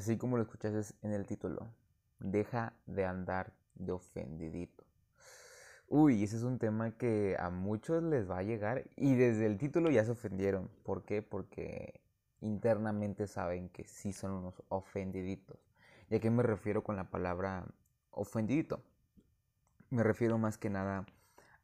[0.00, 1.74] Así como lo escuchaste en el título,
[2.20, 4.82] deja de andar de ofendidito.
[5.88, 9.58] Uy, ese es un tema que a muchos les va a llegar y desde el
[9.58, 10.70] título ya se ofendieron.
[10.84, 11.20] ¿Por qué?
[11.20, 12.00] Porque
[12.40, 15.58] internamente saben que sí son unos ofendiditos.
[16.08, 17.66] ¿Y a qué me refiero con la palabra
[18.10, 18.82] ofendidito?
[19.90, 21.04] Me refiero más que nada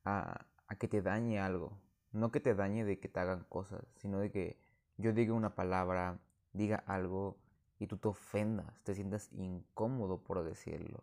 [0.05, 1.80] a, a que te dañe algo.
[2.12, 4.60] No que te dañe de que te hagan cosas, sino de que
[4.98, 6.20] yo diga una palabra,
[6.52, 7.38] diga algo
[7.78, 11.02] y tú te ofendas, te sientas incómodo por decirlo.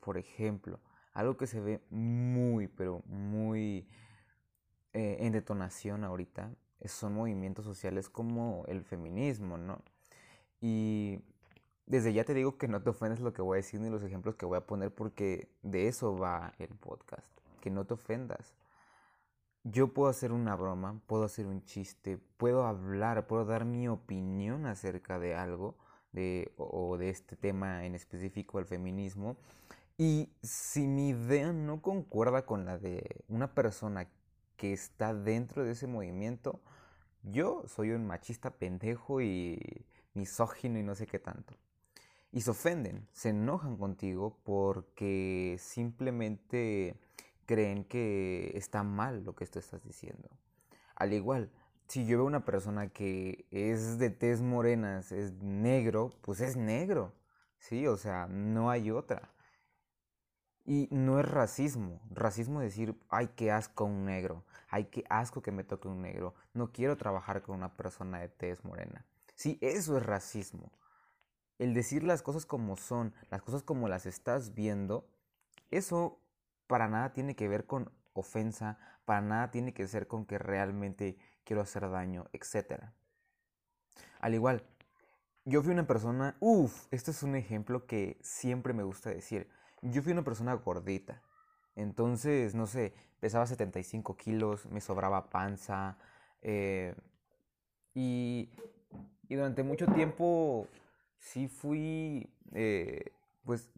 [0.00, 0.80] Por ejemplo,
[1.12, 3.88] algo que se ve muy, pero muy
[4.92, 6.50] eh, en detonación ahorita
[6.84, 9.82] son movimientos sociales como el feminismo, ¿no?
[10.60, 11.20] Y
[11.86, 14.02] desde ya te digo que no te ofendas lo que voy a decir ni los
[14.02, 17.26] ejemplos que voy a poner porque de eso va el podcast,
[17.60, 18.54] que no te ofendas.
[19.64, 24.66] Yo puedo hacer una broma, puedo hacer un chiste, puedo hablar, puedo dar mi opinión
[24.66, 25.76] acerca de algo,
[26.12, 29.36] de, o de este tema en específico, el feminismo.
[29.96, 34.08] Y si mi idea no concuerda con la de una persona
[34.56, 36.60] que está dentro de ese movimiento,
[37.22, 39.84] yo soy un machista pendejo y
[40.14, 41.54] misógino y no sé qué tanto.
[42.30, 46.96] Y se ofenden, se enojan contigo porque simplemente
[47.46, 50.28] creen que está mal lo que tú estás diciendo.
[50.94, 51.50] Al igual,
[51.88, 57.14] si yo veo una persona que es de tez morenas, es negro, pues es negro.
[57.58, 59.32] Sí, o sea, no hay otra.
[60.64, 62.02] Y no es racismo.
[62.10, 64.44] Racismo es decir, ay, qué asco un negro.
[64.68, 66.34] Ay, qué asco que me toque un negro.
[66.52, 69.06] No quiero trabajar con una persona de tez morena.
[69.34, 70.70] Sí, eso es racismo.
[71.58, 75.08] El decir las cosas como son, las cosas como las estás viendo,
[75.70, 76.20] eso
[76.66, 77.90] para nada tiene que ver con
[78.20, 82.82] ofensa, para nada tiene que ser con que realmente quiero hacer daño, etc.
[84.20, 84.64] Al igual,
[85.44, 89.48] yo fui una persona, uff, este es un ejemplo que siempre me gusta decir.
[89.80, 91.22] Yo fui una persona gordita.
[91.74, 95.96] Entonces, no sé, pesaba 75 kilos, me sobraba panza.
[96.42, 96.94] Eh,
[97.94, 98.50] y,
[99.28, 100.66] y, durante mucho tiempo
[101.18, 103.12] sí fui, eh,
[103.44, 103.70] pues,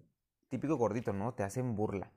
[0.49, 1.34] típico gordito, ¿no?
[1.34, 2.11] Te hacen burla.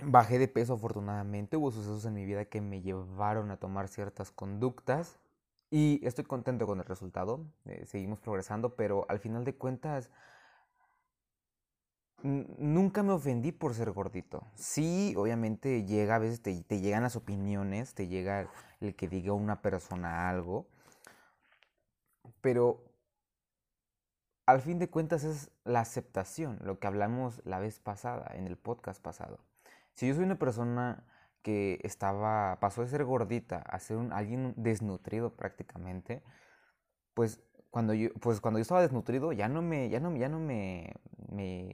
[0.00, 4.30] Bajé de peso afortunadamente, hubo sucesos en mi vida que me llevaron a tomar ciertas
[4.30, 5.18] conductas
[5.70, 10.10] y estoy contento con el resultado, eh, seguimos progresando, pero al final de cuentas
[12.22, 14.46] nunca me ofendí por ser gordito.
[14.54, 18.48] Sí, obviamente llega, a veces te, te, llegan las opiniones, te llega
[18.80, 20.66] el que diga una persona algo,
[22.40, 22.84] pero
[24.46, 28.56] al fin de cuentas es la aceptación, lo que hablamos la vez pasada, en el
[28.56, 29.38] podcast pasado.
[29.94, 31.04] Si yo soy una persona
[31.42, 36.22] que estaba, pasó de ser gordita a ser alguien desnutrido prácticamente,
[37.14, 40.38] pues cuando yo, pues cuando yo estaba desnutrido ya no me, ya no, ya no
[40.38, 40.94] me,
[41.30, 41.72] me,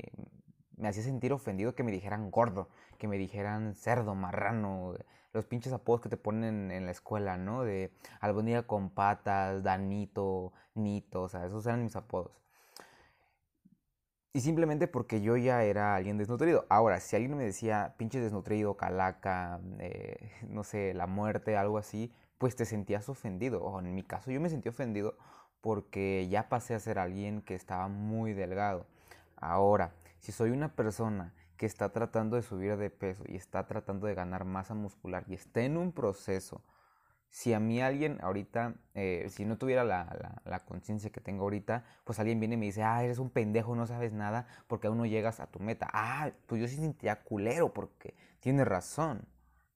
[0.77, 2.69] me hacía sentir ofendido que me dijeran gordo,
[2.99, 4.95] que me dijeran cerdo, marrano,
[5.33, 7.65] los pinches apodos que te ponen en la escuela, ¿no?
[7.65, 12.47] De albondiga con patas, danito, nito, o sea, esos eran mis apodos.
[14.33, 16.66] Y simplemente porque yo ya era alguien desnutrido.
[16.69, 22.12] Ahora, si alguien me decía pinche desnutrido, calaca, eh, no sé, la muerte, algo así,
[22.39, 23.62] pues te sentías ofendido.
[23.62, 25.16] O en mi caso yo me sentí ofendido
[25.61, 28.87] porque ya pasé a ser alguien que estaba muy delgado.
[29.37, 34.06] Ahora, si soy una persona que está tratando de subir de peso y está tratando
[34.06, 36.62] de ganar masa muscular y está en un proceso
[37.31, 41.84] si a mí alguien ahorita, eh, si no tuviera la, la, conciencia que tengo ahorita,
[42.05, 44.99] pues alguien viene y me dice, ah, eres un pendejo, no sabes nada, porque aún
[44.99, 45.89] no llegas a tu meta.
[45.93, 49.27] Ah, pues yo sí sentía culero, porque tiene razón.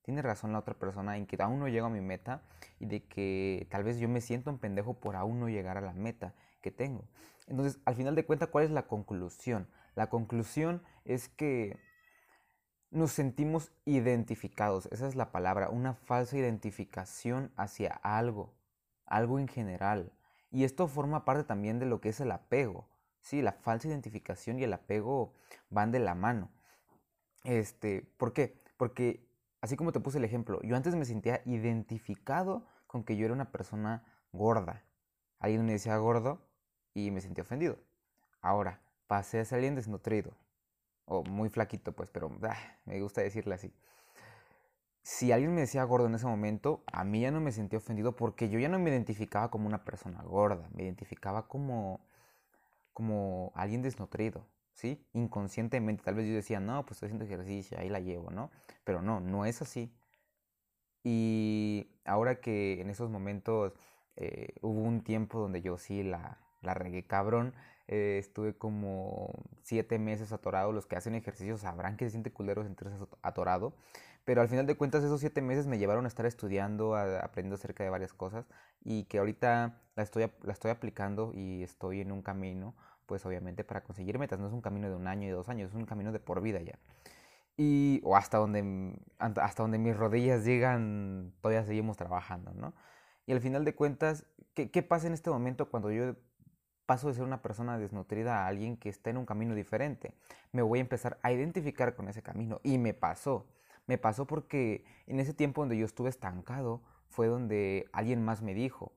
[0.03, 2.43] Tiene razón la otra persona en que aún no llego a mi meta
[2.81, 5.81] y de que tal vez yo me siento un pendejo por aún no llegar a
[5.81, 7.05] la meta que tengo.
[7.47, 9.69] Entonces, al final de cuentas, ¿cuál es la conclusión?
[9.95, 11.79] La conclusión es que
[12.93, 18.53] nos sentimos identificados, esa es la palabra, una falsa identificación hacia algo,
[19.07, 20.13] algo en general.
[20.51, 22.87] Y esto forma parte también de lo que es el apego.
[23.23, 25.33] Sí, la falsa identificación y el apego
[25.71, 26.51] van de la mano.
[27.45, 28.61] Este, ¿por qué?
[28.77, 29.27] Porque
[29.63, 33.35] así como te puse el ejemplo, yo antes me sentía identificado con que yo era
[33.35, 34.85] una persona gorda.
[35.39, 36.43] Alguien me decía gordo
[36.93, 37.79] y me sentía ofendido.
[38.43, 40.42] Ahora, pasé a ser alguien desnutrido
[41.13, 42.57] o muy flaquito, pues, pero ah,
[42.87, 43.73] me gusta decirle así.
[45.03, 48.15] Si alguien me decía gordo en ese momento, a mí ya no me sentía ofendido
[48.17, 52.01] porque yo ya no me identificaba como una persona gorda, me identificaba como,
[52.93, 55.05] como alguien desnutrido, ¿sí?
[55.13, 58.51] Inconscientemente, tal vez yo decía, no, pues estoy haciendo ejercicio, ahí la llevo, ¿no?
[58.85, 59.93] Pero no, no es así.
[61.05, 63.73] Y ahora que en esos momentos
[64.17, 67.55] eh, hubo un tiempo donde yo sí la, la regué cabrón.
[67.89, 69.33] Eh, estuve como
[69.63, 70.73] siete meses atorado.
[70.73, 73.75] Los que hacen ejercicio sabrán que se siente culero sentirse atorado.
[74.25, 77.83] Pero al final de cuentas esos siete meses me llevaron a estar estudiando, aprendiendo acerca
[77.83, 78.47] de varias cosas
[78.85, 82.75] y que ahorita la estoy, la estoy aplicando y estoy en un camino,
[83.07, 84.39] pues obviamente para conseguir metas.
[84.39, 86.41] No es un camino de un año y dos años, es un camino de por
[86.41, 86.79] vida ya.
[87.57, 92.75] Y, o hasta donde, hasta donde mis rodillas llegan, todavía seguimos trabajando, ¿no?
[93.27, 94.25] Y al final de cuentas,
[94.55, 96.15] ¿qué, ¿qué pasa en este momento cuando yo
[96.93, 100.13] paso de ser una persona desnutrida a alguien que está en un camino diferente?
[100.53, 102.61] Me voy a empezar a identificar con ese camino.
[102.63, 103.47] Y me pasó.
[103.87, 108.53] Me pasó porque en ese tiempo donde yo estuve estancado fue donde alguien más me
[108.53, 108.93] dijo,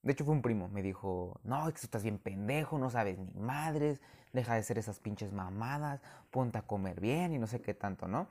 [0.00, 3.18] de hecho fue un primo, me dijo, no, que tú estás bien pendejo, no sabes
[3.18, 4.00] ni madres,
[4.32, 6.00] deja de ser esas pinches mamadas,
[6.30, 8.26] ponte a comer bien y no sé qué tanto, ¿no?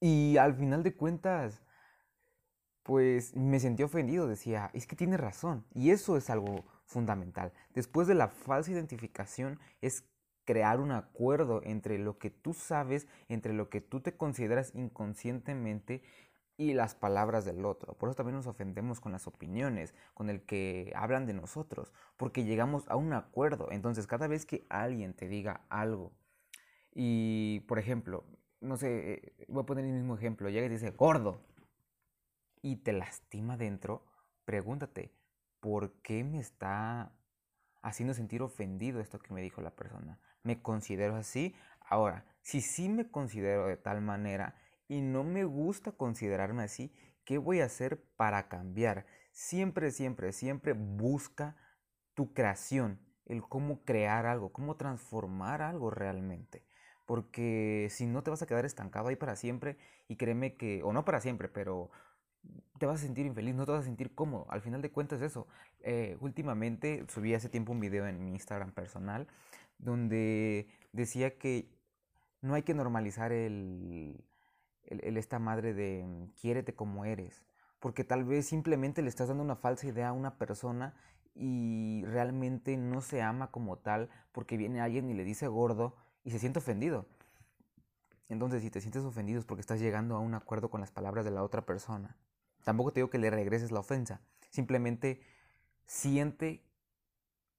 [0.00, 1.60] Y al final de cuentas,
[2.82, 7.52] pues me sentí ofendido, decía, es que tiene razón, y eso es algo fundamental.
[7.72, 10.04] Después de la falsa identificación es
[10.44, 16.02] crear un acuerdo entre lo que tú sabes, entre lo que tú te consideras inconscientemente
[16.56, 17.94] y las palabras del otro.
[17.94, 22.44] Por eso también nos ofendemos con las opiniones, con el que hablan de nosotros, porque
[22.44, 23.68] llegamos a un acuerdo.
[23.70, 26.12] Entonces, cada vez que alguien te diga algo,
[26.92, 28.24] y por ejemplo,
[28.60, 31.40] no sé, eh, voy a poner el mismo ejemplo, llega y dice gordo,
[32.60, 34.04] y te lastima dentro,
[34.44, 35.12] pregúntate,
[35.60, 37.12] ¿por qué me está
[37.82, 40.18] haciendo sentir ofendido esto que me dijo la persona?
[40.42, 41.54] ¿Me considero así?
[41.80, 44.54] Ahora, si sí me considero de tal manera,
[44.90, 46.92] y no me gusta considerarme así,
[47.24, 49.06] ¿qué voy a hacer para cambiar?
[49.30, 51.56] Siempre, siempre, siempre busca
[52.14, 56.66] tu creación, el cómo crear algo, cómo transformar algo realmente.
[57.06, 59.78] Porque si no te vas a quedar estancado ahí para siempre
[60.08, 61.90] y créeme que, o no para siempre, pero
[62.78, 64.46] te vas a sentir infeliz, no te vas a sentir cómodo.
[64.48, 65.46] Al final de cuentas eso.
[65.80, 69.28] Eh, últimamente subí hace tiempo un video en mi Instagram personal
[69.78, 71.68] donde decía que
[72.42, 74.24] no hay que normalizar el,
[74.84, 77.42] el, esta madre de mm, quiérete como eres.
[77.80, 80.94] Porque tal vez simplemente le estás dando una falsa idea a una persona
[81.34, 86.30] y realmente no se ama como tal porque viene alguien y le dice gordo y
[86.30, 87.06] se siente ofendido.
[88.28, 91.24] Entonces, si te sientes ofendido es porque estás llegando a un acuerdo con las palabras
[91.24, 92.16] de la otra persona.
[92.64, 94.20] Tampoco te digo que le regreses la ofensa.
[94.50, 95.20] Simplemente
[95.86, 96.62] siente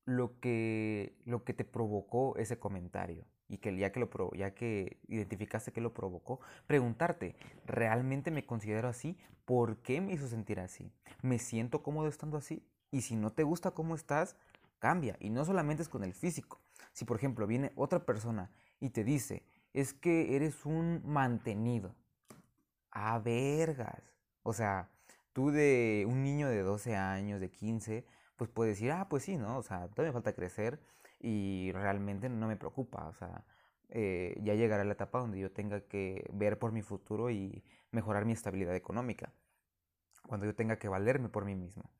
[0.05, 4.97] lo que, lo que te provocó ese comentario y que ya que, lo, ya que
[5.07, 9.17] identificaste que lo provocó, preguntarte, ¿realmente me considero así?
[9.45, 10.91] ¿Por qué me hizo sentir así?
[11.21, 12.65] ¿Me siento cómodo estando así?
[12.91, 14.37] Y si no te gusta cómo estás,
[14.79, 15.17] cambia.
[15.19, 16.61] Y no solamente es con el físico.
[16.93, 19.43] Si por ejemplo viene otra persona y te dice,
[19.73, 21.95] es que eres un mantenido.
[22.89, 24.01] A vergas.
[24.43, 24.89] O sea,
[25.33, 28.05] tú de un niño de 12 años, de 15,
[28.35, 29.57] pues puedes decir, ah, pues sí, ¿no?
[29.57, 30.79] O sea, todavía me falta crecer
[31.19, 33.45] y realmente no me preocupa, o sea,
[33.89, 38.25] eh, ya llegará la etapa donde yo tenga que ver por mi futuro y mejorar
[38.25, 39.33] mi estabilidad económica,
[40.27, 41.91] cuando yo tenga que valerme por mí mismo.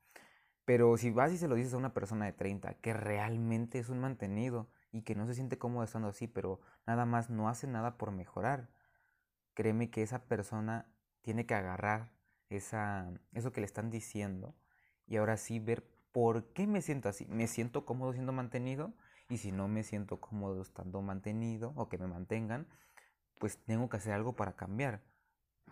[0.66, 3.90] Pero si vas y se lo dices a una persona de 30 que realmente es
[3.90, 7.68] un mantenido y que no se siente cómodo estando así, pero nada más no hace
[7.68, 8.70] nada por mejorar,
[9.54, 10.88] créeme que esa persona
[11.22, 12.12] tiene que agarrar
[12.52, 14.56] esa, eso que le están diciendo
[15.08, 17.26] y ahora sí ver por qué me siento así.
[17.28, 18.94] ¿Me siento cómodo siendo mantenido?
[19.30, 22.68] Y si no me siento cómodo estando mantenido o que me mantengan,
[23.40, 25.02] pues tengo que hacer algo para cambiar.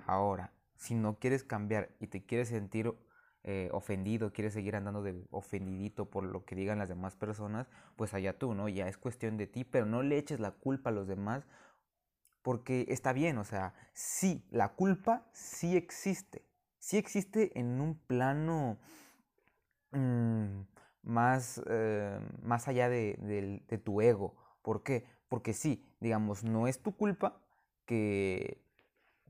[0.08, 2.94] Ahora, si no quieres cambiar y te quieres sentir
[3.44, 8.14] eh, ofendido, quieres seguir andando de ofendidito por lo que digan las demás personas, pues
[8.14, 8.70] allá tú, ¿no?
[8.70, 11.46] Ya es cuestión de ti, pero no le eches la culpa a los demás
[12.42, 16.44] porque está bien, o sea, sí, la culpa sí existe,
[16.80, 18.78] sí existe en un plano
[19.92, 20.62] mm,
[21.04, 24.36] más, eh, más allá de, de, tu ego.
[24.62, 25.06] ¿Por qué?
[25.28, 27.42] Porque sí, digamos, no es tu culpa
[27.86, 28.62] que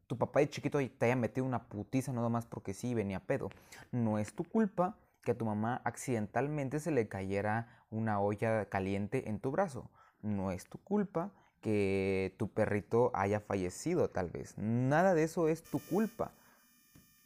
[0.07, 3.49] tu papá de chiquito te haya metido una putiza nada más porque sí venía pedo.
[3.91, 9.29] No es tu culpa que a tu mamá accidentalmente se le cayera una olla caliente
[9.29, 9.89] en tu brazo.
[10.21, 14.57] No es tu culpa que tu perrito haya fallecido tal vez.
[14.57, 16.33] Nada de eso es tu culpa.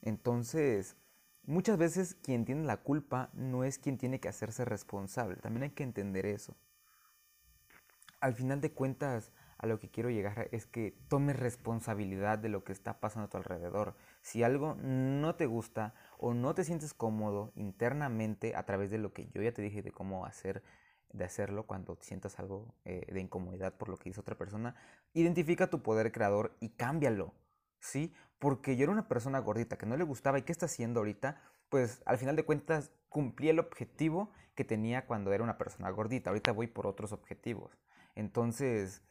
[0.04, 0.96] Entonces,
[1.46, 5.36] Muchas veces quien tiene la culpa no es quien tiene que hacerse responsable.
[5.36, 6.56] También hay que entender eso.
[8.22, 12.64] Al final de cuentas, a lo que quiero llegar es que tomes responsabilidad de lo
[12.64, 13.98] que está pasando a tu alrededor.
[14.22, 19.12] Si algo no te gusta o no te sientes cómodo internamente a través de lo
[19.12, 20.64] que yo ya te dije de cómo hacer,
[21.12, 24.76] de hacerlo cuando sientas algo eh, de incomodidad por lo que hizo otra persona,
[25.12, 27.34] identifica tu poder creador y cámbialo.
[27.82, 28.14] ¿Sí?
[28.44, 31.40] Porque yo era una persona gordita que no le gustaba y qué está haciendo ahorita,
[31.70, 36.30] pues al final de cuentas cumplí el objetivo que tenía cuando era una persona gordita.
[36.30, 37.72] Ahorita voy por otros objetivos.
[38.16, 39.02] Entonces,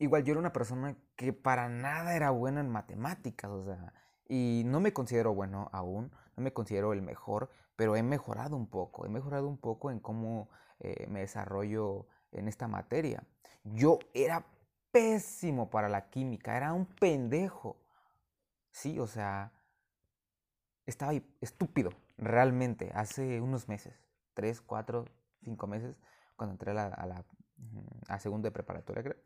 [0.00, 3.92] igual yo era una persona que para nada era buena en matemáticas, o sea,
[4.28, 8.66] y no me considero bueno aún, no me considero el mejor, pero he mejorado un
[8.66, 10.50] poco, he mejorado un poco en cómo
[10.80, 13.22] eh, me desarrollo en esta materia.
[13.62, 14.44] Yo era
[14.90, 17.76] pésimo para la química, era un pendejo.
[18.70, 19.52] Sí, o sea,
[20.86, 23.94] estaba estúpido, realmente, hace unos meses,
[24.34, 25.04] tres, cuatro,
[25.42, 26.00] cinco meses,
[26.36, 27.24] cuando entré a la,
[28.08, 29.16] a segundo de preparatoria, creo.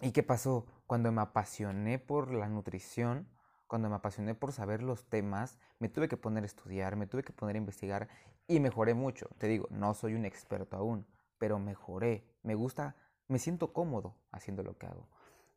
[0.00, 0.66] ¿Y qué pasó?
[0.86, 3.28] Cuando me apasioné por la nutrición,
[3.66, 7.22] cuando me apasioné por saber los temas, me tuve que poner a estudiar, me tuve
[7.22, 8.08] que poner a investigar
[8.46, 9.28] y mejoré mucho.
[9.38, 11.06] Te digo, no soy un experto aún,
[11.38, 12.26] pero mejoré.
[12.42, 12.96] Me gusta,
[13.28, 15.08] me siento cómodo haciendo lo que hago.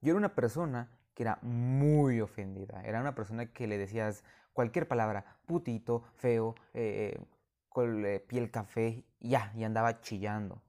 [0.01, 2.83] Yo era una persona que era muy ofendida.
[2.83, 7.17] Era una persona que le decías cualquier palabra, putito, feo, eh,
[7.69, 10.61] con eh, piel café, ya, y andaba chillando.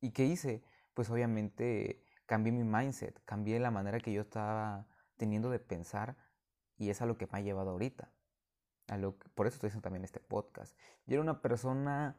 [0.00, 0.62] ¿Y qué hice?
[0.92, 6.16] Pues obviamente cambié mi mindset, cambié la manera que yo estaba teniendo de pensar
[6.76, 8.10] y es a lo que me ha llevado ahorita.
[8.88, 10.76] A lo por eso estoy haciendo también este podcast.
[11.06, 12.16] Yo era una persona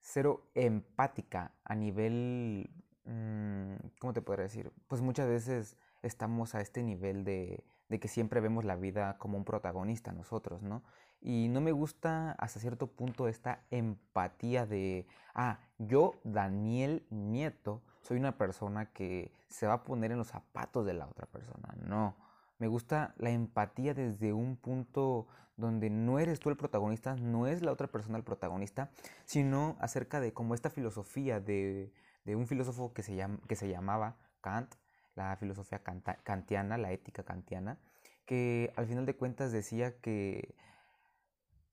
[0.00, 2.70] cero empática a nivel,
[3.04, 4.70] mm, ¿cómo te podría decir?
[4.86, 9.36] Pues muchas veces estamos a este nivel de, de que siempre vemos la vida como
[9.36, 10.82] un protagonista nosotros, ¿no?
[11.20, 18.18] Y no me gusta hasta cierto punto esta empatía de, ah, yo, Daniel Nieto, soy
[18.18, 21.74] una persona que se va a poner en los zapatos de la otra persona.
[21.78, 22.14] No,
[22.58, 27.62] me gusta la empatía desde un punto donde no eres tú el protagonista, no es
[27.62, 28.90] la otra persona el protagonista,
[29.24, 31.92] sino acerca de como esta filosofía de,
[32.26, 34.74] un filósofo que se, llama, que se llamaba Kant,
[35.16, 37.78] la filosofía kantiana, la ética kantiana,
[38.26, 40.54] que al final de cuentas decía que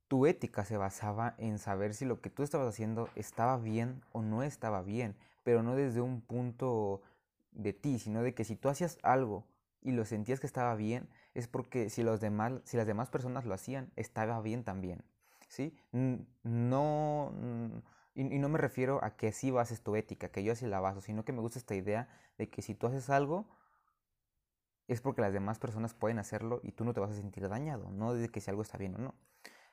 [0.08, 4.22] tu ética se basaba en saber si lo que tú estabas haciendo estaba bien o
[4.22, 7.02] no estaba bien, pero no desde un punto
[7.52, 9.46] de ti, sino de que si tú hacías algo
[9.82, 13.46] y lo sentías que estaba bien, es porque si, los demás, si las demás personas
[13.46, 15.04] lo hacían, estaba bien también.
[15.52, 15.76] ¿sí?
[16.44, 17.32] No,
[18.14, 21.02] y, no me refiero a que así bases tu ética, que yo así la baso,
[21.02, 23.48] sino que me gusta esta idea de que si tú haces algo,
[24.88, 27.90] es porque las demás personas pueden hacerlo y tú no te vas a sentir dañado,
[27.92, 29.16] no de que si algo está bien o no.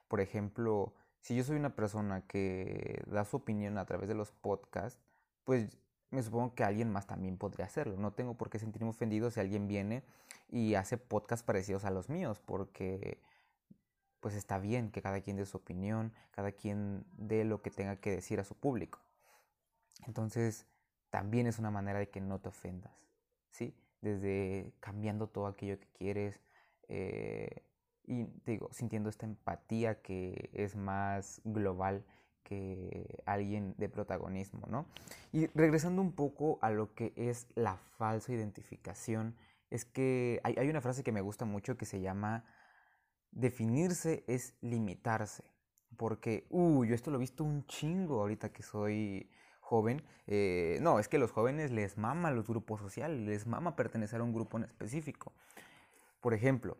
[0.06, 4.30] Por ejemplo, si yo soy una persona que da su opinión a través de los
[4.30, 5.00] podcasts,
[5.44, 5.78] pues
[6.10, 7.96] me supongo que alguien más también podría hacerlo.
[7.96, 10.04] No tengo por qué sentirme ofendido si alguien viene
[10.48, 13.20] y hace podcasts parecidos a los míos, porque
[14.20, 17.96] pues está bien que cada quien dé su opinión, cada quien dé lo que tenga
[17.96, 19.00] que decir a su público.
[20.06, 20.66] Entonces,
[21.10, 22.92] también es una manera de que no te ofendas,
[23.50, 23.74] ¿sí?
[24.00, 26.40] Desde cambiando todo aquello que quieres
[26.88, 27.62] eh,
[28.04, 32.04] y, digo, sintiendo esta empatía que es más global
[32.42, 34.86] que alguien de protagonismo, ¿no?
[35.32, 39.36] Y regresando un poco a lo que es la falsa identificación,
[39.70, 42.44] es que hay, hay una frase que me gusta mucho que se llama
[43.30, 45.44] definirse es limitarse.
[45.96, 49.30] Porque, uh, yo esto lo he visto un chingo ahorita que soy
[49.60, 50.02] joven.
[50.26, 54.24] Eh, no, es que los jóvenes les mama los grupos sociales, les mama pertenecer a
[54.24, 55.32] un grupo en específico.
[56.20, 56.76] Por ejemplo,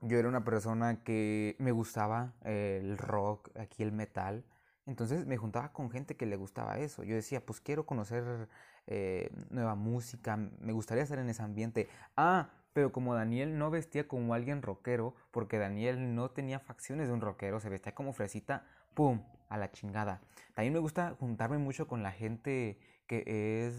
[0.00, 4.44] yo era una persona que me gustaba el rock, aquí el metal,
[4.86, 7.04] entonces me juntaba con gente que le gustaba eso.
[7.04, 8.48] Yo decía, pues quiero conocer
[8.86, 11.88] eh, nueva música, me gustaría estar en ese ambiente.
[12.16, 17.14] Ah, pero como Daniel no vestía como alguien rockero, porque Daniel no tenía facciones de
[17.14, 19.22] un rockero, se vestía como fresita, ¡pum!
[19.48, 20.20] A la chingada.
[20.54, 23.74] También me gusta juntarme mucho con la gente que es,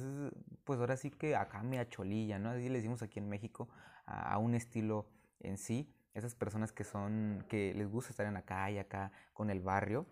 [0.64, 2.50] pues ahora sí que acá me acholilla, ¿no?
[2.50, 3.70] Así le decimos aquí en México,
[4.06, 5.08] a, a un estilo
[5.40, 5.92] en sí.
[6.14, 10.06] Esas personas que son, que les gusta estar en la calle acá con el barrio.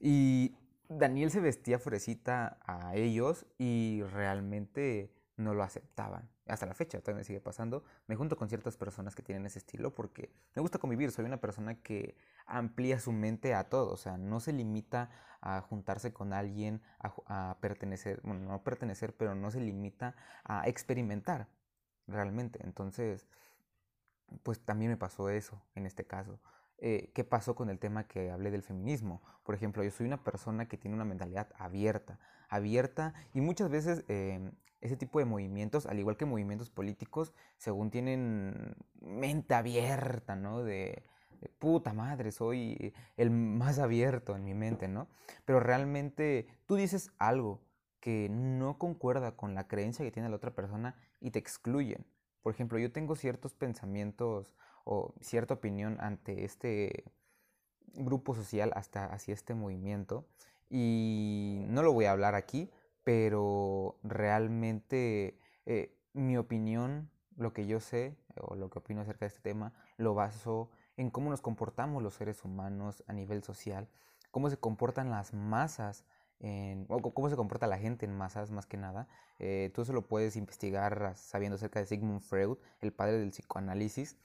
[0.00, 0.56] Y
[0.88, 6.28] Daniel se vestía fresita a ellos y realmente no lo aceptaban.
[6.46, 7.84] Hasta la fecha todavía me sigue pasando.
[8.06, 11.10] Me junto con ciertas personas que tienen ese estilo porque me gusta convivir.
[11.10, 13.92] Soy una persona que amplía su mente a todo.
[13.92, 15.10] O sea, no se limita
[15.40, 20.14] a juntarse con alguien, a, pertenecer, bueno, no pertenecer, pero no se limita
[20.44, 21.48] a experimentar
[22.06, 22.60] realmente.
[22.62, 23.26] Entonces,
[24.42, 26.40] pues también me pasó eso en este caso.
[26.78, 29.22] Eh, qué pasó con el tema que hablé del feminismo.
[29.42, 34.04] Por ejemplo, yo soy una persona que tiene una mentalidad abierta, abierta y muchas veces
[34.08, 40.62] em, ese tipo de movimientos, al igual que movimientos políticos, según tienen mente abierta, ¿no?
[40.62, 41.02] De,
[41.40, 45.08] de, puta madre, soy el más abierto en mi mente, ¿no?
[45.44, 47.60] Pero realmente tú dices algo
[48.00, 52.04] que no concuerda con la creencia que tiene la otra persona y te excluyen.
[52.42, 57.04] Por ejemplo, yo tengo ciertos pensamientos o cierta opinión ante este,
[57.96, 60.26] grupo social hasta hacia este movimiento
[60.70, 62.70] y no lo voy a hablar aquí,
[63.04, 69.28] pero realmente eh, mi opinión, lo que yo sé o lo que opino acerca de
[69.28, 73.88] este tema, lo baso en cómo nos comportamos los seres humanos a nivel social,
[74.30, 76.04] cómo se comportan las masas,
[76.40, 79.08] en, o cómo se comporta la gente en masas más que nada.
[79.38, 84.16] Eh, tú eso lo puedes investigar sabiendo acerca de Sigmund Freud, el padre del psicoanálisis.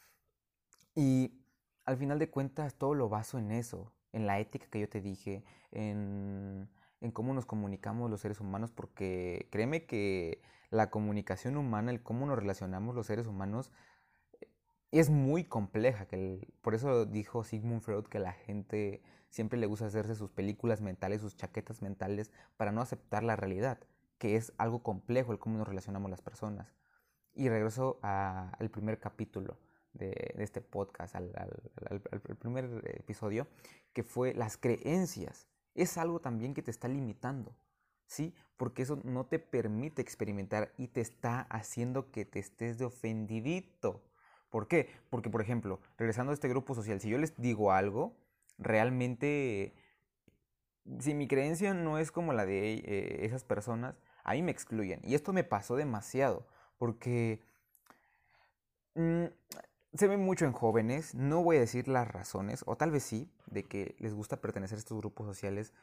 [0.96, 1.40] Y
[1.86, 5.02] al final de cuentas todo lo baso en eso, en la ética que yo te
[5.02, 6.70] dije, en,
[7.02, 12.26] en cómo nos comunicamos los seres humanos, porque créeme que la comunicación humana, el cómo
[12.26, 13.72] nos relacionamos los seres humanos,
[14.92, 16.06] es muy compleja.
[16.06, 20.82] Que por eso dijo Sigmund Freud que la gente siempre le gusta hacerse sus películas
[20.82, 23.80] mentales, sus chaquetas mentales, para no aceptar la realidad,
[24.18, 26.76] que es algo complejo el cómo nos relacionamos las personas.
[27.34, 29.58] Y regreso al primer capítulo
[29.94, 31.32] de, este podcast, al,
[32.40, 33.48] primer episodio,
[33.94, 35.48] que fue las creencias.
[35.76, 37.56] Es algo también que te está limitando.
[38.06, 38.34] ¿Sí?
[38.58, 44.04] Porque eso no te permite experimentar y te está haciendo que te estés de ofendidito.
[44.50, 44.90] ¿Por qué?
[45.12, 48.18] Porque, por ejemplo, regresando a este grupo social, si yo les digo algo,
[48.58, 49.76] realmente,
[51.00, 55.00] si mi creencia no es como la de eh, esas personas, ahí me excluyen.
[55.04, 57.42] Y esto me pasó demasiado, porque
[58.96, 59.26] mm,
[59.94, 63.32] se ve mucho en jóvenes, no voy a decir las razones, o tal vez sí,
[63.48, 65.74] de que les gusta pertenecer a estos grupos sociales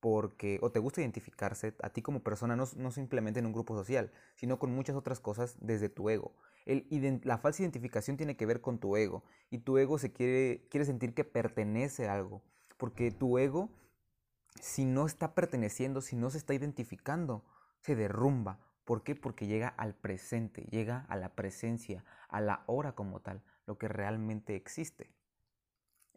[0.00, 3.76] porque o te gusta identificarse a ti como persona, no, no, simplemente en un grupo
[3.76, 6.34] social, sino con muchas otras cosas desde tu ego.
[6.66, 10.66] El, la falsa identificación tiene que ver con tu ego y tu ego se quiere,
[10.70, 12.42] quiere sentir que pertenece a algo,
[12.78, 13.70] porque tu ego,
[14.60, 17.44] si no está perteneciendo, si no se está identificando,
[17.78, 18.58] se derrumba.
[18.84, 19.14] ¿Por qué?
[19.14, 23.88] Porque llega al presente, llega a la presencia, a la hora como tal, lo que
[23.88, 25.10] realmente existe.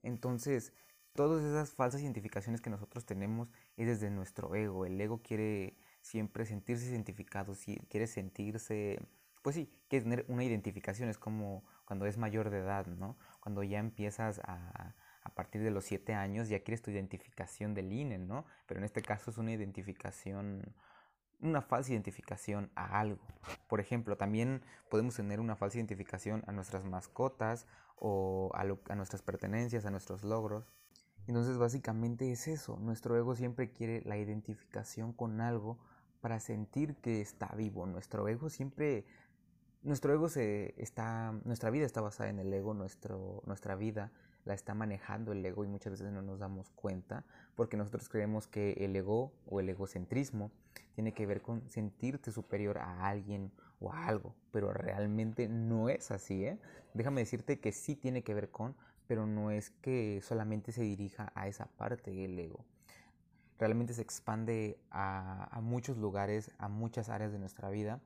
[0.03, 0.73] Entonces,
[1.13, 4.85] todas esas falsas identificaciones que nosotros tenemos es desde nuestro ego.
[4.85, 7.53] El ego quiere siempre sentirse identificado,
[7.89, 8.99] quiere sentirse,
[9.41, 11.10] pues sí, quiere tener una identificación.
[11.10, 13.17] Es como cuando es mayor de edad, ¿no?
[13.39, 17.91] Cuando ya empiezas a, a partir de los siete años, ya quieres tu identificación del
[17.91, 18.45] INE, ¿no?
[18.67, 20.75] Pero en este caso es una identificación
[21.41, 23.26] una falsa identificación a algo.
[23.67, 27.67] Por ejemplo, también podemos tener una falsa identificación a nuestras mascotas
[27.98, 28.63] o a,
[28.95, 30.65] nuestras pertenencias, a nuestros logros.
[31.28, 35.80] Entonces básicamente es eso, nuestro ego siempre quiere la identificación con algo
[36.21, 37.86] para sentir que está vivo.
[37.88, 39.06] Nuestro ego siempre,
[39.82, 44.12] nuestro ego se está, nuestra vida está basada en el ego, nuestro, nuestra vida
[44.45, 48.47] la está manejando el ego y muchas veces no nos damos cuenta porque nosotros creemos
[48.47, 50.51] que el ego o el egocentrismo
[50.93, 56.12] tiene que ver con sentirte superior a alguien o a algo, pero realmente no es
[56.12, 56.60] así, ¿eh?
[56.93, 58.75] Déjame decirte que sí tiene que ver con,
[59.08, 62.63] pero no es que solamente se dirija a esa parte del ego.
[63.60, 67.99] Realmente se expande a, muchos lugares, a muchas áreas de nuestra vida.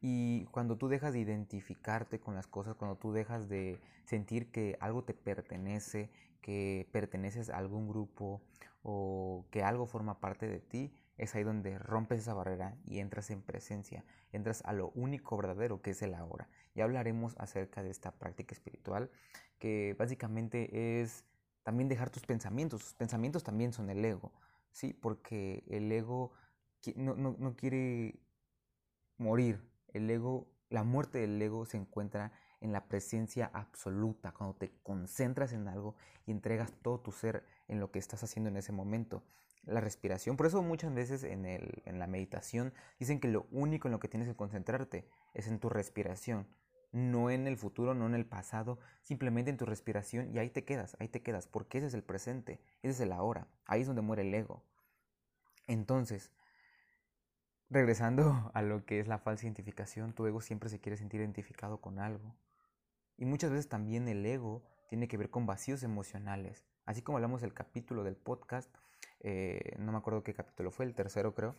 [0.00, 4.76] Y cuando tú dejas de identificarte con las cosas, cuando tú dejas de sentir que
[4.80, 8.42] algo te pertenece, que perteneces a algún grupo
[8.82, 13.30] o que algo forma parte de ti, es ahí donde rompes esa barrera y entras
[13.30, 16.48] en presencia, entras a lo único verdadero que es el ahora.
[16.74, 19.10] Ya hablaremos acerca de esta práctica espiritual
[19.58, 21.24] que básicamente es
[21.62, 22.82] también dejar tus pensamientos.
[22.82, 24.32] Tus pensamientos también son el ego,
[24.72, 24.92] ¿sí?
[24.92, 26.32] Porque el ego
[26.96, 28.20] no, no quiere
[29.16, 29.62] morir.
[29.94, 35.52] El ego, la muerte del ego se encuentra en la presencia absoluta, cuando te concentras
[35.52, 35.94] en algo
[36.26, 39.22] y entregas todo tu ser en lo que estás haciendo en ese momento.
[39.64, 43.88] La respiración, por eso muchas veces en, el, en la meditación dicen que lo único
[43.88, 46.46] en lo que tienes que concentrarte es en tu respiración
[46.94, 50.64] no en el futuro, no en el pasado, simplemente en tu respiración y ahí te
[50.64, 53.88] quedas, ahí te quedas, porque ese es el presente, ese es el ahora, ahí es
[53.88, 54.62] donde muere el ego.
[55.66, 56.30] Entonces,
[57.70, 61.80] regresando a lo que es la falsa identificación, tu ego siempre se quiere sentir identificado
[61.80, 62.36] con algo.
[63.16, 66.64] Y muchas veces también el ego tiene que ver con vacíos emocionales.
[66.84, 68.74] Así como hablamos del capítulo del podcast,
[69.20, 71.56] eh, no me acuerdo qué capítulo fue, el tercero creo,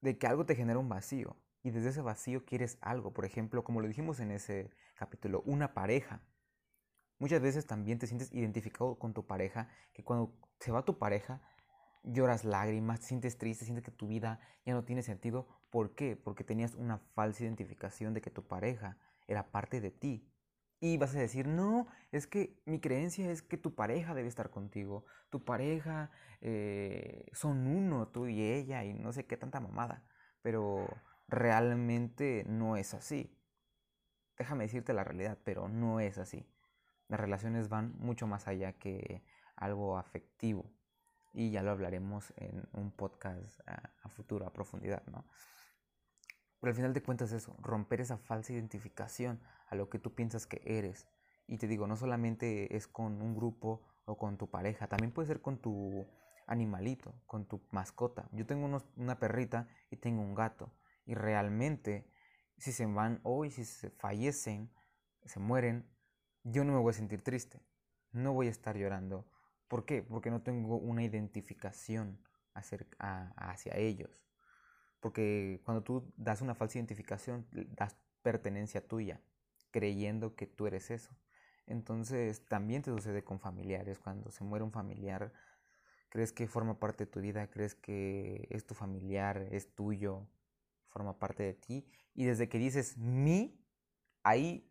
[0.00, 3.12] de que algo te genera un vacío y desde ese vacío quieres algo.
[3.12, 6.20] Por ejemplo, como lo dijimos en ese capítulo, una pareja.
[7.18, 11.40] Muchas veces también te sientes identificado con tu pareja, que cuando se va tu pareja,
[12.04, 15.48] lloras lágrimas, te sientes triste, sientes que tu vida ya no tiene sentido.
[15.70, 16.16] ¿Por qué?
[16.16, 20.30] Porque tenías una falsa identificación de que tu pareja era parte de ti.
[20.80, 24.50] Y vas a decir, no, es que mi creencia es que tu pareja debe estar
[24.50, 25.06] contigo.
[25.30, 26.10] Tu pareja
[26.42, 30.04] eh, son uno, tú y ella, y no sé qué tanta mamada.
[30.42, 30.86] Pero
[31.26, 33.34] realmente no es así.
[34.36, 36.46] Déjame decirte la realidad, pero no es así.
[37.08, 39.24] Las relaciones van mucho más allá que
[39.56, 40.70] algo afectivo.
[41.34, 45.26] Y ya lo hablaremos en un podcast a, a futuro, a profundidad, ¿no?
[46.60, 50.46] Pero al final de cuentas eso, romper esa falsa identificación a lo que tú piensas
[50.46, 51.06] que eres.
[51.46, 55.28] Y te digo, no solamente es con un grupo o con tu pareja, también puede
[55.28, 56.06] ser con tu
[56.46, 58.28] animalito, con tu mascota.
[58.32, 60.72] Yo tengo una perrita y tengo un gato.
[61.04, 62.10] Y realmente,
[62.56, 64.70] si se van hoy, si se fallecen,
[65.24, 65.86] se mueren,
[66.44, 67.60] yo no me voy a sentir triste.
[68.12, 69.26] No voy a estar llorando.
[69.68, 70.02] ¿Por qué?
[70.02, 72.18] Porque no tengo una identificación
[72.54, 74.24] hacia ellos.
[75.00, 79.20] Porque cuando tú das una falsa identificación, das pertenencia tuya,
[79.70, 81.14] creyendo que tú eres eso.
[81.66, 83.98] Entonces también te sucede con familiares.
[83.98, 85.32] Cuando se muere un familiar,
[86.08, 90.26] crees que forma parte de tu vida, crees que es tu familiar, es tuyo,
[90.88, 91.86] forma parte de ti.
[92.14, 93.60] Y desde que dices mi,
[94.22, 94.70] ahí,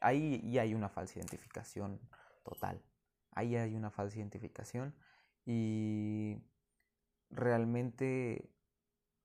[0.00, 2.00] ahí ya hay una falsa identificación
[2.42, 2.82] total.
[3.32, 4.94] Ahí hay una falsa identificación.
[5.44, 6.42] Y
[7.30, 8.50] realmente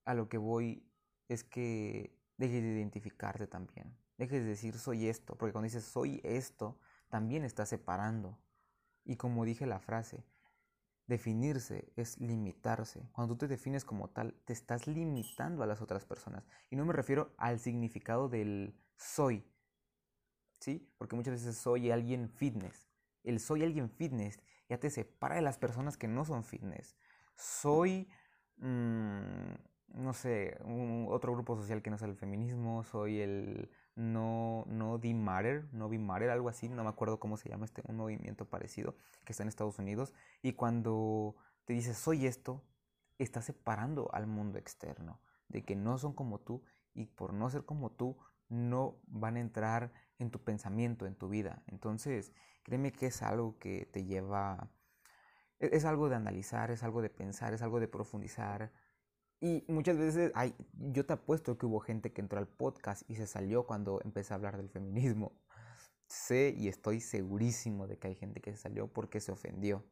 [0.05, 0.89] a lo que voy
[1.27, 3.97] es que dejes de identificarte también.
[4.17, 8.39] Dejes de decir soy esto, porque cuando dices soy esto, también estás separando.
[9.03, 10.25] Y como dije la frase,
[11.07, 13.07] Definirse es limitarse.
[13.13, 16.45] Cuando tú te defines como tal, te estás limitando a las otras personas.
[16.69, 19.49] Y no me refiero al significado del soy.
[20.59, 20.91] ¿Sí?
[20.97, 22.86] Porque muchas veces soy alguien fitness.
[23.27, 26.95] El soy alguien fitness ya te separa de las personas que no son fitness.
[27.35, 28.09] Soy,
[28.57, 29.53] mm,
[29.89, 30.57] no sé,
[31.07, 32.83] otro grupo social que no es el feminismo.
[32.83, 37.35] Soy el no, no Di Matter, no Be Matter, algo así, no me acuerdo cómo
[37.35, 40.13] se llama este, un movimiento parecido que está en Estados Unidos.
[40.41, 41.35] Y cuando
[41.65, 42.63] te dices soy esto,
[43.17, 46.63] estás separando al mundo externo, de que no son como tú
[46.93, 48.17] y por no ser como tú,
[48.49, 51.63] no van a entrar en tu pensamiento, en tu vida.
[51.67, 52.31] Entonces,
[52.63, 54.69] créeme que es algo que te lleva,
[55.59, 58.71] e-, es algo de analizar, es algo de pensar, es algo de profundizar
[59.39, 63.15] y muchas veces, ay, yo te apuesto que hubo gente que entró al podcast y
[63.15, 65.39] se salió cuando empecé a hablar del feminismo.
[66.07, 69.85] Sé y estoy segurísimo de que hay gente que se salió porque se ofendió.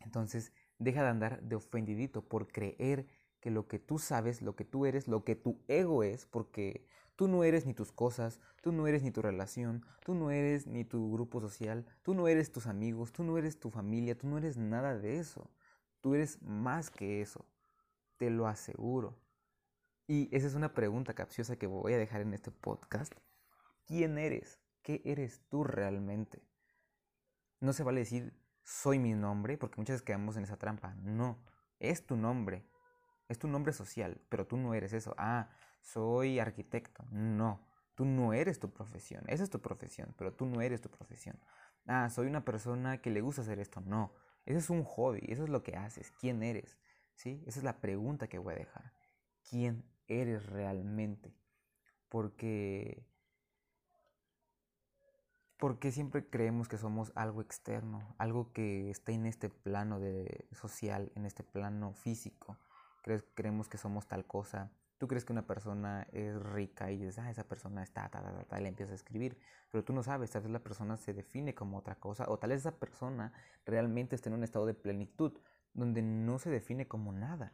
[0.00, 3.06] Entonces, deja de andar de ofendidito por creer
[3.44, 6.88] que lo que tú sabes, lo que tú eres, lo que tu ego es, porque
[7.14, 10.66] tú no eres ni tus cosas, tú no eres ni tu relación, tú no eres
[10.66, 14.28] ni tu grupo social, tú no eres tus amigos, tú no eres tu familia, tú
[14.28, 15.50] no eres nada de eso.
[16.00, 17.44] Tú eres más que eso
[18.16, 19.18] te lo aseguro.
[20.06, 23.12] Y esa es una pregunta capciosa que voy a dejar en este podcast.
[23.84, 24.58] ¿Quién eres?
[24.80, 26.42] ¿Qué eres tú realmente?
[27.60, 30.94] No se vale decir soy mi nombre, porque muchas veces quedamos en esa trampa.
[30.94, 31.38] No,
[31.80, 32.64] es tu nombre.
[33.34, 35.12] Es tu nombre social, pero tú no eres eso.
[35.18, 35.48] Ah,
[35.80, 37.04] soy arquitecto.
[37.10, 37.66] No,
[37.96, 39.24] tú no eres tu profesión.
[39.26, 41.36] Esa es tu profesión, pero tú no eres tu profesión.
[41.88, 43.80] Ah, soy una persona que le gusta hacer esto.
[43.80, 44.14] No,
[44.46, 46.12] ese es un hobby, eso es lo que haces.
[46.12, 46.78] ¿Quién eres?
[47.16, 47.42] ¿Sí?
[47.44, 48.92] Esa es la pregunta que voy a dejar.
[49.50, 51.34] ¿Quién eres realmente?
[52.08, 53.04] Porque
[55.58, 61.10] porque siempre creemos que somos algo externo, algo que está en este plano de social,
[61.16, 62.58] en este plano físico.
[63.34, 64.70] Creemos que somos tal cosa.
[64.98, 68.44] Tú crees que una persona es rica y dices, ah, esa persona está, ta, ta,
[68.44, 69.36] ta, y le empiezas a escribir.
[69.70, 72.50] Pero tú no sabes, tal vez la persona se define como otra cosa, o tal
[72.50, 73.32] vez esa persona
[73.66, 75.32] realmente está en un estado de plenitud,
[75.72, 77.52] donde no se define como nada.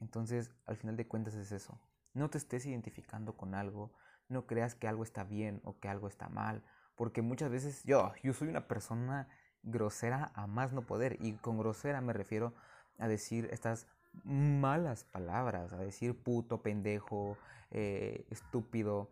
[0.00, 1.78] Entonces, al final de cuentas es eso.
[2.14, 3.92] No te estés identificando con algo,
[4.28, 6.64] no creas que algo está bien o que algo está mal,
[6.96, 9.28] porque muchas veces yo, yo soy una persona
[9.62, 12.54] grosera a más no poder, y con grosera me refiero
[12.98, 13.86] a decir estas
[14.24, 17.36] malas palabras, a decir puto, pendejo,
[17.70, 19.10] eh, estúpido,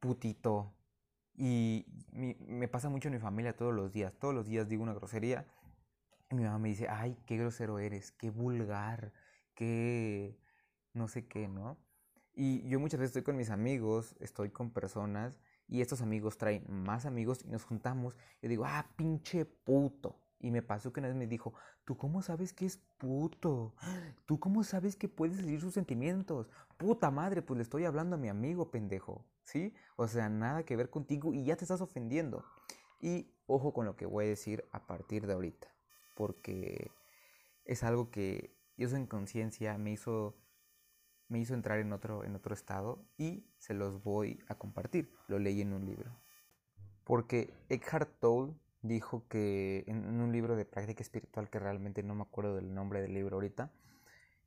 [0.00, 0.72] putito.
[1.36, 4.92] Y me pasa mucho en mi familia todos los días, todos los días digo una
[4.92, 5.46] grosería
[6.30, 9.12] y mi mamá me dice, ay, qué grosero eres, qué vulgar,
[9.54, 10.38] qué
[10.92, 11.76] no sé qué, ¿no?
[12.34, 15.34] Y yo muchas veces estoy con mis amigos, estoy con personas
[15.66, 18.16] y estos amigos traen más amigos y nos juntamos.
[18.42, 20.20] Y digo, ah, pinche puto.
[20.40, 21.52] Y me pasó que una vez me dijo,
[21.84, 23.74] ¿tú cómo sabes que es puto?
[24.26, 26.48] ¿Tú cómo sabes que puedes decir sus sentimientos?
[26.78, 29.24] Puta madre, pues le estoy hablando a mi amigo, pendejo.
[29.44, 29.74] ¿Sí?
[29.96, 32.44] O sea, nada que ver contigo y ya te estás ofendiendo.
[33.00, 35.68] Y ojo con lo que voy a decir a partir de ahorita
[36.20, 36.92] porque
[37.64, 40.36] es algo que yo en conciencia me hizo,
[41.28, 45.14] me hizo entrar en otro, en otro estado y se los voy a compartir.
[45.28, 46.10] Lo leí en un libro.
[47.04, 52.22] Porque Eckhart Tolle dijo que en, un libro de práctica espiritual, que realmente no me
[52.22, 53.70] acuerdo del nombre del libro ahorita,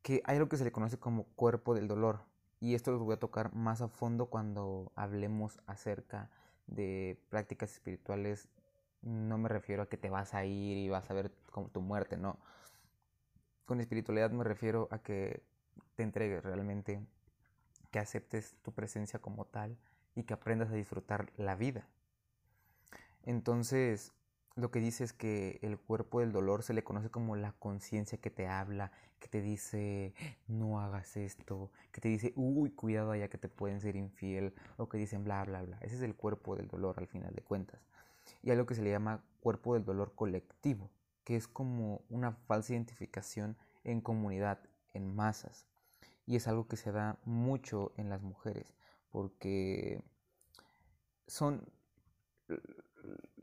[0.02, 2.22] que hay algo que se le conoce como cuerpo del dolor.
[2.60, 6.30] Y esto lo voy a tocar más a fondo cuando hablemos acerca
[6.68, 8.48] de prácticas espirituales
[9.04, 11.82] no me refiero a que te vas a ir y vas a ver como tu
[11.82, 12.40] muerte, no.
[13.66, 15.44] Con espiritualidad me refiero a que
[15.96, 17.06] te entregues realmente,
[17.92, 19.78] que aceptes tu presencia como tal
[20.16, 21.88] y que aprendas a disfrutar la vida.
[23.24, 24.14] Entonces,
[24.56, 28.20] lo que dice es que el cuerpo del dolor se le conoce como la conciencia
[28.20, 30.14] que te habla, que te dice
[30.48, 34.90] no hagas esto, que te dice uy, cuidado allá que te pueden ser infiel, o
[34.90, 35.78] que dicen bla, bla, bla.
[35.82, 37.82] Ese es el cuerpo del dolor al final de cuentas.
[38.44, 40.92] Y hay lo que se le llama cuerpo del dolor colectivo,
[41.24, 44.60] que es como una falsa identificación en comunidad,
[44.94, 45.66] en masas.
[46.26, 48.74] Y es algo que se da mucho en las mujeres,
[49.10, 50.02] porque
[51.28, 51.68] son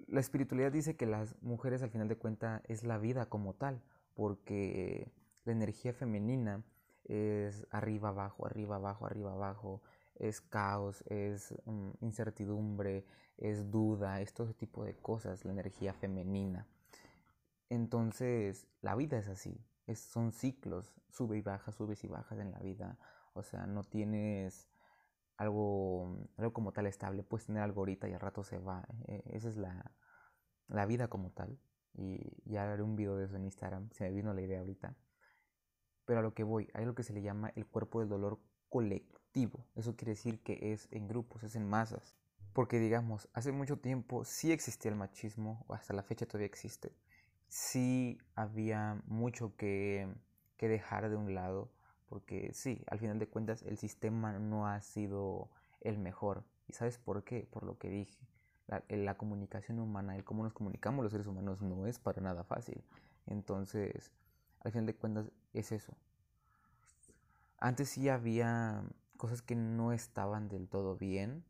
[0.07, 3.81] la espiritualidad dice que las mujeres al final de cuentas es la vida como tal,
[4.15, 5.11] porque
[5.45, 6.63] la energía femenina
[7.05, 9.83] es arriba, abajo, arriba, abajo, arriba, abajo,
[10.17, 13.05] es caos, es mm, incertidumbre,
[13.39, 16.67] es duda, es todo tipo de cosas, la energía femenina.
[17.71, 22.53] Entonces, la vida es así, es, son ciclos, sube y baja, subes y bajas en
[22.53, 22.99] la vida,
[23.33, 24.69] o sea, no tienes
[25.41, 29.23] algo, algo como tal estable, puedes tener algo ahorita y al rato se va, eh,
[29.33, 29.91] esa es la,
[30.69, 31.59] la vida como tal.
[31.95, 34.95] Y ya haré un video de eso en Instagram, se me vino la idea ahorita.
[36.05, 38.39] Pero a lo que voy, hay lo que se le llama el cuerpo del dolor
[38.69, 39.67] colectivo.
[39.77, 42.19] Eso quiere decir que es en grupos, es en masas.
[42.53, 46.95] Porque digamos, hace mucho tiempo sí existía el machismo, hasta la fecha todavía existe.
[47.49, 50.07] Sí había mucho que,
[50.59, 51.73] que dejar de un lado,
[52.11, 55.49] porque sí, al final de cuentas el sistema no ha sido
[55.81, 56.45] el mejor.
[56.69, 57.49] ¿Y sabes por qué?
[57.51, 58.19] Por lo que dije
[58.89, 62.83] la, comunicación humana, el cómo nos comunicamos los seres humanos no es para nada fácil.
[63.27, 64.13] Entonces,
[64.61, 65.95] al final de cuentas, es eso.
[67.59, 68.85] Antes sí había
[69.17, 71.45] cosas que no estaban del todo bien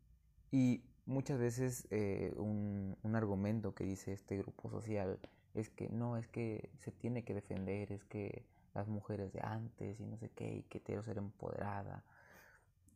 [0.51, 5.21] y muchas veces eh, un, un, argumento que dice este grupo social
[5.55, 8.45] es que no, es que se tiene que defender, es que
[8.75, 12.05] las mujeres de antes y no sé qué, y que quiero ser empoderada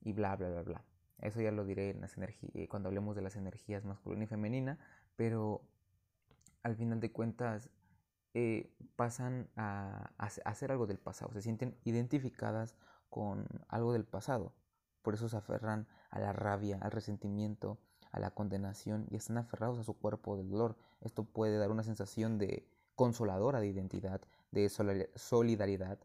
[0.03, 0.85] y bla, bla, bla, bla.
[1.19, 4.79] Eso ya lo diré en las eh, cuando hablemos de las energías masculina y femenina,
[5.17, 5.63] pero
[6.63, 7.71] al final de cuentas
[8.35, 12.75] eh, pasan a, hacer algo del pasado, se sienten identificadas
[13.09, 14.55] con algo del pasado.
[15.03, 17.79] Por eso se aferran a la rabia, al resentimiento,
[18.11, 20.77] a la condenación y están aferrados a su cuerpo del dolor.
[21.01, 24.21] Esto puede dar una sensación de consoladora de identidad,
[24.55, 24.69] de
[25.14, 25.99] solidaridad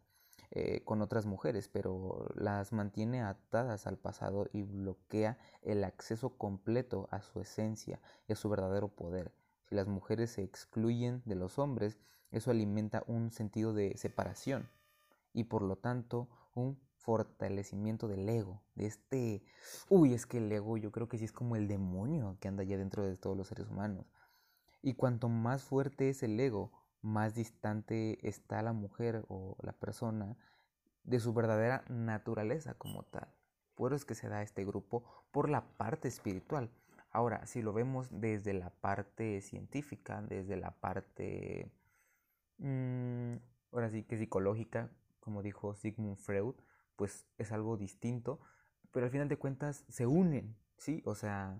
[0.52, 7.08] eh, con otras mujeres, pero las mantiene atadas al pasado y bloquea el acceso completo
[7.12, 9.32] a su esencia y a su verdadero poder.
[9.66, 12.00] Si las mujeres se excluyen de los hombres,
[12.32, 14.68] eso alimenta un sentido de separación
[15.34, 19.44] y por lo tanto un fortalecimiento del ego, de este,
[19.88, 22.64] uy, es que el ego yo creo que sí es como el demonio que anda
[22.64, 24.06] allá dentro de todos los seres humanos.
[24.82, 30.38] Y cuanto más fuerte es el ego, más distante está la mujer o la persona
[31.04, 33.28] de su verdadera naturaleza como tal.
[33.76, 36.70] Por es que se da este grupo por la parte espiritual.
[37.12, 41.72] Ahora, si lo vemos desde la parte científica, desde la parte,
[42.58, 43.36] mm,
[43.72, 46.56] ahora sí que psicológica, como dijo Sigmund Freud,
[46.96, 48.40] pues es algo distinto,
[48.92, 51.02] pero al final de cuentas se unen, ¿sí?
[51.06, 51.60] O sea,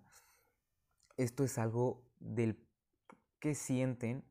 [1.18, 2.60] esto es algo del
[3.40, 4.24] que sienten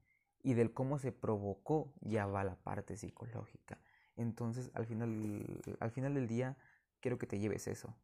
[0.42, 3.79] y del cómo se provocó ya va la parte psicológica.
[4.16, 6.57] Entonces, al final, al final del día,
[7.01, 7.94] quiero que te lleves eso.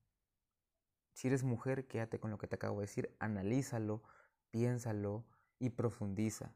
[1.13, 4.03] Si eres mujer, quédate con lo que te acabo de decir, analízalo,
[4.51, 5.25] piénsalo
[5.59, 6.53] y profundiza.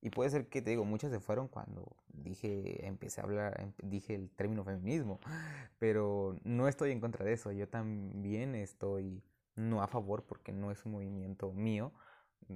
[0.00, 3.72] Y puede ser que te digo, muchas se fueron cuando dije, empecé a hablar, em,
[3.82, 5.20] dije el término feminismo,
[5.78, 7.52] pero no estoy en contra de eso.
[7.52, 9.22] Yo también estoy
[9.54, 11.92] no a favor porque no es un movimiento mío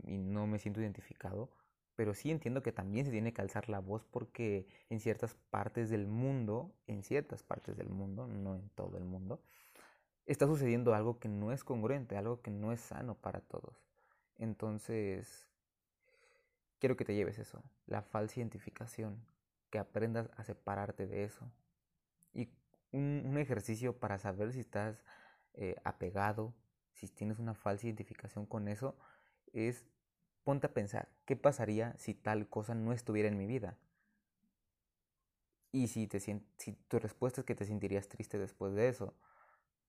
[0.04, 1.50] y no me siento identificado,
[1.96, 5.88] pero sí entiendo que también se tiene que alzar la voz porque en ciertas partes
[5.90, 9.42] del mundo, en ciertas partes del mundo, no en todo el mundo,
[10.26, 13.82] está sucediendo algo que no es congruente, algo que no es sano para todos.
[14.38, 15.48] Entonces,
[16.78, 19.24] quiero que te lleves eso, la falsa identificación,
[19.70, 21.50] que aprendas a separarte de eso.
[22.34, 22.50] Y
[22.92, 25.02] un, ejercicio para saber si estás
[25.54, 26.54] eh, apegado,
[26.92, 28.98] si tienes una falsa identificación con eso,
[29.52, 29.86] es
[30.46, 33.76] ponte a pensar, ¿qué pasaría si tal cosa no estuviera en mi vida?
[35.72, 39.12] Y si, te, si tu respuesta es que te sentirías triste después de eso,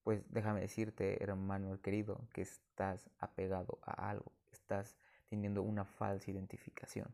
[0.02, 4.98] pues déjame decirte, hermano querido, que estás apegado a algo, estás
[5.30, 7.14] teniendo una falsa identificación.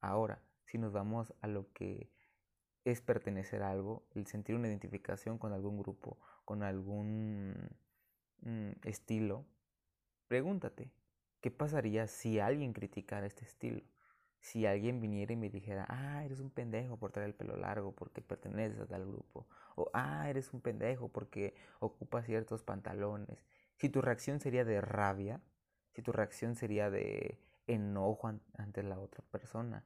[0.00, 2.10] Ahora, si nos vamos a lo que
[2.84, 7.54] es pertenecer a algo, el sentir una identificación con algún grupo, con algún
[8.40, 9.46] mm, estilo,
[10.26, 10.90] pregúntate,
[11.42, 13.82] ¿qué pasaría si alguien criticara este estilo?
[14.40, 17.94] Si alguien viniera y me dijera, ah, eres un pendejo por traer el pelo largo
[17.94, 19.46] porque perteneces a tal grupo.
[19.76, 23.44] O, ah, eres un pendejo porque ocupas ciertos pantalones.
[23.76, 25.40] Si tu reacción sería de rabia,
[25.92, 29.84] si tu reacción sería de enojo ante la otra persona,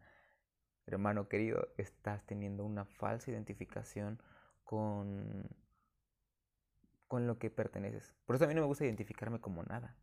[0.87, 4.23] hermano querido, estás teniendo una falsa identificación
[4.65, 5.49] con,
[7.09, 8.15] con lo que perteneces.
[8.25, 9.97] Por eso a mí no me gusta identificarme como nada.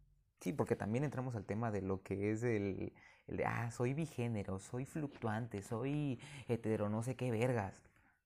[0.44, 2.92] Sí, porque también entramos al tema de lo que es el,
[3.28, 7.82] el de, ah, soy bigénero, soy fluctuante, soy hetero, no sé qué vergas.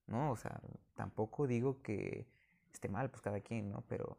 [0.07, 0.31] ¿No?
[0.31, 0.59] O sea,
[0.95, 2.25] tampoco digo que
[2.73, 3.83] esté mal, pues cada quien, ¿no?
[3.87, 4.17] Pero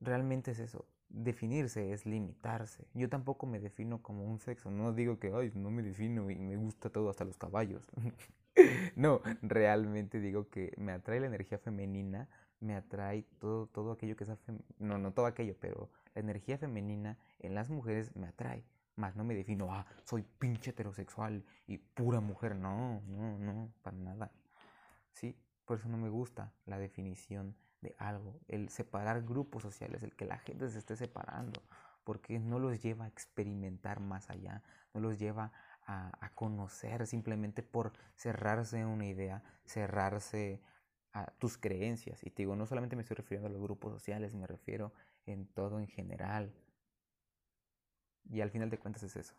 [0.00, 0.84] realmente es eso.
[1.08, 2.86] Definirse es limitarse.
[2.92, 4.70] Yo tampoco me defino como un sexo.
[4.70, 7.86] No digo que, ay, no me defino y me gusta todo hasta los caballos.
[8.96, 12.28] no, realmente digo que me atrae la energía femenina,
[12.62, 14.30] me atrae todo, todo aquello que es...
[14.78, 18.64] No, no todo aquello, pero la energía femenina en las mujeres me atrae.
[18.96, 22.56] Más no me defino, ah, soy pinche heterosexual y pura mujer.
[22.56, 24.32] No, no, no, para nada.
[25.12, 30.14] Sí, por eso no me gusta la definición de algo, el separar grupos sociales, el
[30.14, 31.62] que la gente se esté separando,
[32.04, 34.62] porque no los lleva a experimentar más allá,
[34.94, 35.52] no los lleva
[35.86, 40.60] a, conocer simplemente por cerrarse a una idea, cerrarse
[41.12, 42.22] a tus creencias.
[42.24, 44.92] Y te digo, no solamente me estoy refiriendo a los grupos sociales, me refiero
[45.26, 46.52] en todo en general.
[48.30, 49.34] Y al final de cuentas es eso.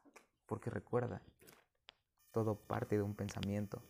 [0.45, 1.21] Porque recuerda,
[2.31, 3.81] todo parte de un pensamiento.